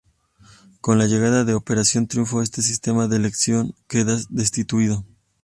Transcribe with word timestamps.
Con 0.81 0.97
la 0.97 1.05
llegada 1.05 1.43
de 1.45 1.53
"Operación 1.53 2.07
Triunfo" 2.07 2.41
este 2.41 2.63
sistema 2.63 3.07
de 3.07 3.17
elección 3.17 3.75
quedó 3.87 4.17
destituido. 4.31 5.05